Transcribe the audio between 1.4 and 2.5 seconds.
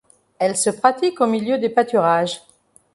des pâturages.